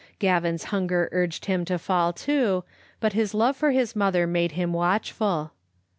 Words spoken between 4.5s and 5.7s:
him watchful.